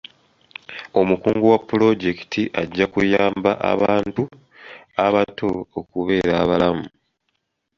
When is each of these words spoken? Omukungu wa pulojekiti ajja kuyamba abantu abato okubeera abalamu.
Omukungu 0.99 1.45
wa 1.53 1.59
pulojekiti 1.67 2.41
ajja 2.61 2.85
kuyamba 2.93 3.51
abantu 3.71 4.23
abato 5.05 5.47
okubeera 5.79 6.33
abalamu. 6.43 6.85